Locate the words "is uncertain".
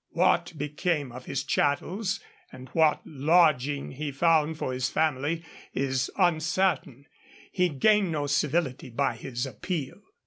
5.75-7.05